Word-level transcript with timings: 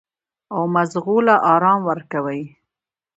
او 0.53 0.61
مزغو 0.75 1.17
له 1.27 1.35
ارام 1.53 1.79
ورکوي- 1.89 2.41